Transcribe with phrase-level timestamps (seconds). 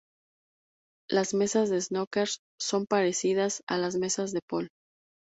[1.11, 2.27] Las mesas de snooker
[2.59, 4.67] son parecidas a las mesas de pool.